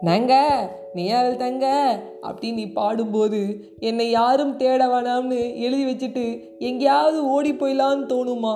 [0.00, 0.34] நாங்க
[0.94, 1.66] நீயாவில் தங்க
[2.22, 3.40] அப்படின்னு நீ பாடும்போது
[3.80, 6.24] என்னை யாரும் தேட வேணாம்னு எழுதி வச்சுட்டு
[6.58, 8.54] எங்கேயாவது ஓடி போயிடலான்னு தோணுமா?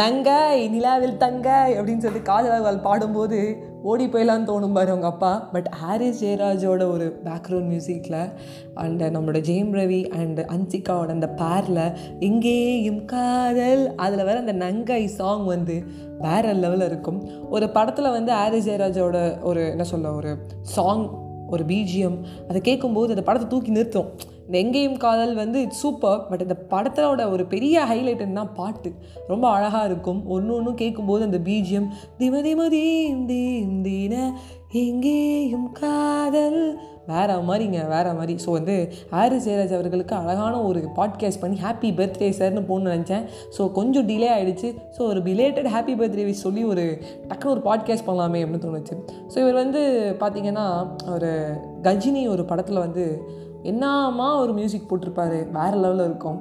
[0.00, 3.38] நங்கை நிலாவில் தங்க அப்படின்னு சொல்லிட்டு காதலால் பாடும்போது
[3.82, 5.32] ஓடி போயிடலாம்னு தோணும் பாரு அவங்க அப்பா.
[5.52, 8.32] பட் ஹாரிஸ் ஜெயராஜோட ஒரு பேக்ரவுண்ட் மியூசிக்கில்
[8.74, 11.82] அண்ட் நம்மளோட ஜெயம் ரவி அண்ட் அன்சிகாவோட அந்த பேரில்
[12.20, 15.84] எங்கேயும் காதல் அதில் வர அந்த நங்கை சாங் வந்து
[16.18, 17.50] வேற லெவலில் இருக்கும்.
[17.50, 21.06] ஒரு படத்தில் வந்து ஹாரிஸ் ஜெயராஜோட ஒரு என்ன சொல்ல ஒரு சாங்
[21.48, 24.10] ஒரு பிஜிஎம் அதை கேட்கும்போது அந்த படத்தை தூக்கி நிறுத்தும்.
[24.50, 28.92] எங்கேயும் காதல் வந்து இட்ஸ் சூப்பர் பட் இந்த படத்தோட ஒரு பெரிய ஹைலைட் தான் பாட்டு.
[29.28, 30.26] ரொம்ப அழகாக இருக்கும்.
[30.26, 34.32] ஒன்று ஒன்றும் கேட்கும்போது அந்த பிஜிஎம் திம திம தீம் தீம் தீன
[34.70, 36.78] எங்கேயும் காதல்.
[37.06, 38.34] வேற மாதிரிங்க வேற மாதிரி.
[38.46, 43.24] ஸோ வந்து ஆரி ஜெயராஜ் அவர்களுக்கு அழகான ஒரு பாட்காஸ்ட் பண்ணி ஹாப்பி பர்த்டே சார்னு போகணும்னு நினச்சேன்.
[43.58, 48.06] ஸோ கொஞ்சம் டிலே ஆகிடுச்சு ஸோ ஒரு ரிலேட்டட் ஹாப்பி பர்த்டே விஷ் சொல்லி ஒரு டக்குனு ஒரு பாட்காஸ்ட்
[48.06, 48.96] பண்ணலாமே அப்படின்னு தோணுச்சு.
[49.34, 49.82] ஸோ இவர் வந்து
[50.20, 53.32] பார்த்திங்கன்னா ஒரு கஜினி ஒரு படத்தில் வந்து
[53.64, 55.50] என்னமா ஒரு மியூசிக் போட்டிருப்பாரு?
[55.50, 56.38] வேறு லெவலில் இருக்கும்.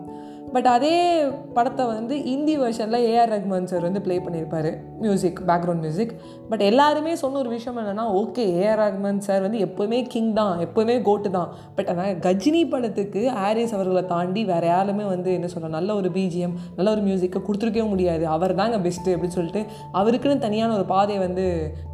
[0.53, 0.95] பட் அதே
[1.57, 4.71] படத்தை வந்து ஹிந்தி வெர்ஷனில் ஏஆர் ரஹ்மான் சார் வந்து ப்ளே பண்ணியிருப்பாரு
[5.03, 6.13] மியூசிக் பேக்ரவுண்ட் மியூசிக்
[6.51, 10.95] பட் எல்லாருமே சொன்ன ஒரு விஷயம் என்னென்னா ஓகே ஏஆர் ரஹ்மான் சார் வந்து எப்போவுமே கிங் தான் எப்போவுமே
[11.07, 11.49] கோட்டு தான்.
[11.77, 16.53] பட் ஆனால் கஜினி படத்துக்கு ஆரிஸ் அவர்களை தாண்டி வேறு யாருமே வந்து என்ன சொல்ல நல்ல ஒரு பிஜிஎம்
[16.77, 18.23] நல்ல ஒரு மியூசிக்கை கொடுத்துருக்கவே முடியாது.
[18.35, 19.63] அவர் தாங்க பெஸ்ட்டு அப்படின்னு சொல்லிட்டு
[20.01, 21.45] அவருக்குன்னு தனியான ஒரு பாதையை வந்து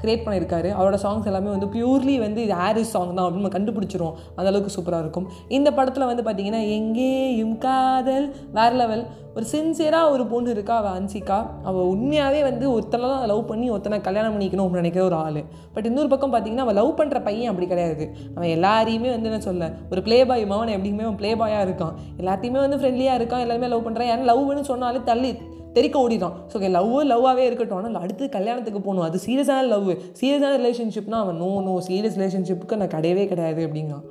[0.03, 4.15] கிரியேட் பண்ணியிருக்காரு அவரோட சாங்ஸ் எல்லாமே வந்து பியூர்லி வந்து இது ஆரிஸ் சாங் தான் அப்படின்னு நம்ம கண்டுபிடிச்சிரும்
[4.37, 5.27] அந்தளவுக்கு சூப்பராக இருக்கும்.
[5.57, 9.03] இந்த படத்தில் வந்து பார்த்தீங்கன்னா எங்கேயும் காதல் வேற லெவல்
[9.35, 11.37] ஒரு சின்சியராக ஒரு பொண்ணு இருக்கா அவள் அன்சிகா
[11.69, 15.41] அவள் உண்மையாகவே வந்து ஒருத்தனை தான் லவ் பண்ணி ஒருத்தனை கல்யாணம் பண்ணிக்கணும் அப்படின்னு நினைக்கிற ஒரு ஆள்.
[15.75, 18.05] பட் இன்னொரு பக்கம் பார்த்தீங்கன்னா அவள் லவ் பண்ணுற பையன் அப்படி கிடையாது.
[18.35, 21.95] அவன் எல்லாரையுமே வந்து என்ன சொல்ல ஒரு ப்ளே பாய் மவன் எப்படியுமே அவன் ப்ளே பாயாக இருக்கான்.
[22.23, 25.31] எல்லாத்தையுமே வந்து ஃப்ரெண்ட்லியாக இருக்கான் எல்லாருமே லவ் பண்ணுறான் ஏன்னா லவ்னு சொன்னாலே தள்ளி
[25.77, 27.79] தெறிக்க ஓடிடும் ஸோ ஓகே லவ் லவ்வாகவே இருக்கட்டும்.
[27.79, 29.05] ஆனால் அடுத்து கல்யாணத்துக்கு போகணும்.
[29.07, 29.89] அது சீரியஸான லவ்
[30.21, 34.05] சீரியஸான ரிலேஷன்ஷிப்னா அவன் நோ நோ சீரியஸ் ரிலேஷன்ஷிப்புக்கு நான் கிடையவே கிடையாது அப்படிங்கிறான்.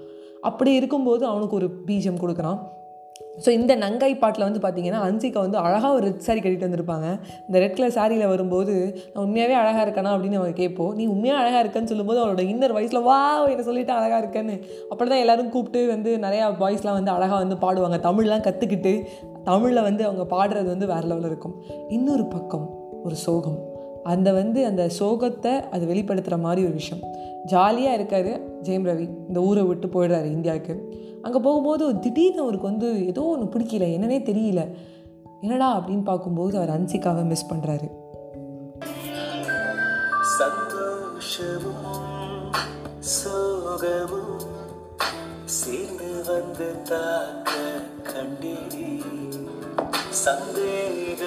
[0.48, 2.58] அப்படி இருக்கும்போது அவனுக்கு ஒரு பீஜம் கொடுக்குறான்.
[3.44, 7.06] ஸோ இந்த நங்காய் பாட்டில் வந்து பார்த்தீங்கன்னா அன்சிகா வந்து அழகாக ஒரு ரெட் சாரி கட்டிட்டு வந்திருப்பாங்க.
[7.46, 8.74] இந்த ரெட் கலர் சாரியில் வரும்போது
[9.12, 10.92] நான் உண்மையாகவே அழகாக இருக்கனா அப்படின்னு அவங்க கேட்போம்.
[10.94, 14.56] நீ உண்மையாக அழகாக இருக்கேன்னு சொல்லும்போது அவளோட இன்னர் வாய்ஸில் வா என்ன சொல்லிட்டு அழகாக இருக்கேன்னு.
[14.90, 17.98] அப்படி தான் எல்லோரும் கூப்பிட்டு வந்து நிறையா பாய்ஸ்லாம் வந்து அழகாக வந்து பாடுவாங்க.
[18.08, 18.94] தமிழ்லாம் கற்றுக்கிட்டு
[19.44, 21.56] தமிழில் வந்து அவங்க பாடுறது வந்து வேறு லெவலில் இருக்கும்.
[21.88, 22.68] இன்னொரு பக்கம்
[23.02, 23.58] ஒரு சோகம்.
[24.12, 27.02] அந்த வந்து அந்த சோகத்தை அது வெளிப்படுத்துகிற மாதிரி ஒரு விஷயம்.
[27.44, 28.32] ஜாலியாக இருக்கார்
[28.66, 29.06] ஜெயம் ரவி.
[29.28, 30.74] இந்த ஊரை விட்டு போயிடுறாரு இந்தியாவுக்கு.
[31.28, 33.84] அங்கே போகும்போது திடீர்னு அவருக்கு வந்து ஏதோ ஒன்று பிடிக்கல.
[33.94, 34.62] என்னன்னே தெரியல.
[35.42, 37.88] என்னடா அப்படின்னு பார்க்கும்போது அவர் அன்சிக்காவை மிஸ் பண்ணுறாரு
[43.12, 44.42] சோகமும்
[45.58, 47.52] சேர்ந்து வந்து தாக்க
[48.10, 48.88] கண்டேனே.
[50.24, 51.26] சந்தேகமாய்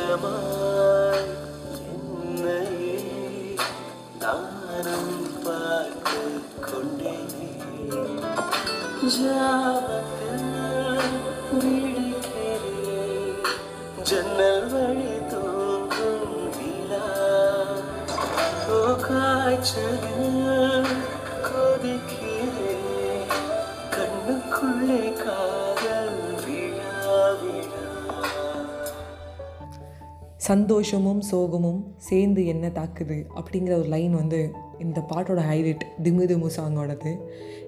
[14.09, 17.05] ஜன்னல் வழி தூங்கும் விழா.
[18.75, 20.89] ஓ காய்ச்சலில்
[21.47, 23.31] கொதிக்கிறேன்
[23.95, 27.85] கண்ணுக்குள்ளே காதல் விழா விழா.
[30.35, 37.13] சந்தோஷமும் சோகமும் சேர்ந்து என்ன தாக்குது அப்படிங்கிற ஒரு லைன் வந்து இந்த பாட்டோட ஹைலைட் திமு திமு சாங்கோடது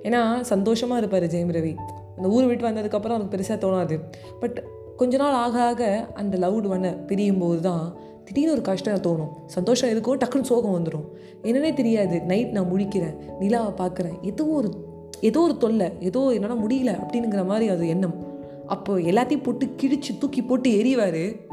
[0.04, 1.76] ஏன்னா சந்தோஷமாக இருப்பார் ஜெயம் ரவி.
[2.18, 3.98] அந்த ஊர் விட்டு வந்ததுக்கப்புறம் அவருக்கு பெருசாக தோணாது.
[4.40, 4.58] பட்
[4.98, 7.96] கொஞ்ச நாள் ஆக ஆக அந்த லவ்டு ஒன்னை பிரியும் போது தான்
[8.26, 9.30] திடீர்னு ஒரு கஷ்டம் தோணும்.
[9.46, 11.06] சந்தோஷம் இருக்கும் டக்குன்னு சோகம் வந்துடும்
[11.44, 12.22] என்னன்னே தெரியாது.
[12.22, 14.22] நைட் நான் முழிக்கிறேன் நிலாவை பார்க்குறேன்.
[14.22, 14.92] ஏதோ ஒரு
[15.22, 18.32] ஏதோ ஒரு தொல்லை ஏதோ என்னால் முடியல அப்படிங்கிற மாதிரி அது எண்ணம்.
[18.68, 21.52] அப்போ எல்லாத்தையும் போட்டு கிழிச்சு தூக்கி போட்டு எறிவார்.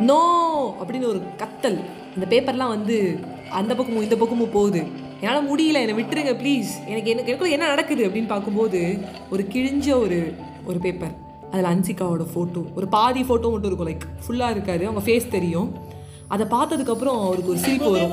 [0.00, 0.20] நோ!
[0.82, 1.78] அப்படின்னு ஒரு கத்தல்.
[2.14, 3.18] இந்த பேப்பர்லாம் வந்து
[3.50, 4.82] அந்த பக்கமும் இந்த பக்கமும் போகுது.
[5.22, 8.80] என்னால் முடியல என்னை விட்டுருங்க ப்ளீஸ் எனக்கு எனக்கு எனக்குள்ள என்ன நடக்குது அப்படின்னு பார்க்கும்போது
[9.30, 10.18] ஒரு கிழிஞ்ச ஒரு
[10.64, 11.14] ஒரு பேப்பர்
[11.50, 14.86] அதில் அன்சிகாவோட ஃபோட்டோ ஒரு பாதி ஃபோட்டோ மட்டும் இருக்கும் லைக் ஃபுல்லாக இருக்காது.
[14.86, 15.68] அவங்க ஃபேஸ் தெரியும்.
[16.28, 18.12] அதை பார்த்ததுக்கப்புறம் அவருக்கு ஒரு சிரிப்பு வரும்.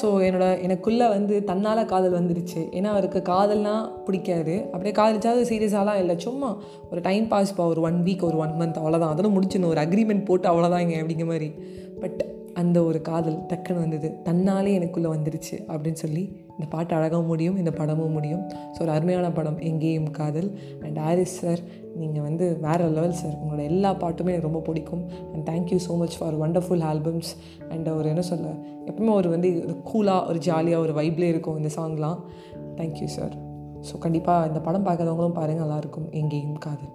[0.00, 2.60] ஸோ என்னோட எனக்குள்ளே வந்து தன்னால் காதல் வந்துருச்சு.
[2.78, 4.54] ஏன்னா அவருக்கு காதல்னால் பிடிக்காது.
[4.72, 6.16] அப்படியே காதலிச்சாவது சீரியஸாலாம் இல்லை.
[6.18, 6.50] சும்மா
[6.90, 9.72] ஒரு டைம் பாஸ்ப்பா ஒரு ஒன் வீக் ஒரு ஒன் மந்த் அவ்வளோதான் அதெல்லாம் முடிச்சிடணும்.
[9.74, 11.50] ஒரு அக்ரிமெண்ட் போட்டு அவ்வளோதான் இங்கே அப்படிங்கிற மாதிரி.
[12.00, 12.20] பட்
[12.60, 14.08] அந்த ஒரு காதல் டக்குன்னு வந்தது.
[14.24, 16.22] தன்னாலே எனக்குள்ளே வந்துருச்சு அப்படின்னு சொல்லி
[16.54, 18.42] இந்த பாட்டு அழகாக முடியும் இந்த படமும் முடியும்.
[18.74, 20.48] ஸோ ஒரு அருமையான படம் எங்கேயும் காதல்.
[20.82, 21.60] அண்ட் ஆரிஸ் சார்
[21.96, 25.04] நீங்கள் வந்து வேறு லெவல் சார் உங்களோட எல்லா பாட்டுமே எனக்கு ரொம்ப பிடிக்கும்.
[25.32, 27.32] And thank you so much for wonderful albums
[27.68, 28.54] and ஒரு என்ன சொல்ல
[28.86, 32.20] எப்பவுமே ஒரு வந்து ஒரு கூலாக ஒரு ஜாலியாக ஒரு வைப்லேயே இருக்கும் இந்த சாங்லாம்
[32.76, 33.36] தேங்க்யூ சார்
[33.90, 36.94] ஸோ கண்டிப்பாக இந்த படம் பார்க்குறவங்களும் பாருங்கள் நல்லாயிருக்கும் எங்கேயும் காதல்.